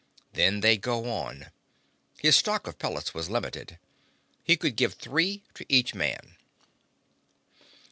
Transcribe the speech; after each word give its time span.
Then 0.33 0.61
they'd 0.61 0.81
go 0.81 1.11
on. 1.11 1.51
His 2.17 2.35
stock 2.35 2.65
of 2.65 2.79
pellets 2.79 3.13
was 3.13 3.29
limited. 3.29 3.77
He 4.43 4.57
could 4.57 4.75
give 4.75 4.95
three 4.95 5.43
to 5.53 5.63
each 5.69 5.93
man. 5.93 6.37